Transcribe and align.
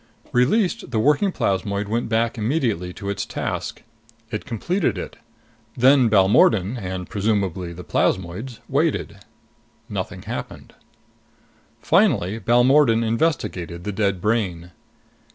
Released, 0.31 0.89
the 0.89 0.99
working 0.99 1.31
plasmoid 1.31 1.87
went 1.87 2.09
back 2.09 2.35
immediately 2.35 2.91
to 2.93 3.11
its 3.11 3.23
task. 3.23 3.83
It 4.31 4.45
completed 4.47 4.97
it. 4.97 5.15
Then 5.77 6.09
Balmordan 6.09 6.75
and, 6.81 7.07
presumably, 7.07 7.71
the 7.71 7.83
plasmoids 7.83 8.61
waited. 8.67 9.19
Nothing 9.87 10.23
happened. 10.23 10.73
Finally, 11.83 12.39
Balmordan 12.39 13.03
investigated 13.05 13.83
the 13.83 13.91
dead 13.91 14.19
brain. 14.21 14.71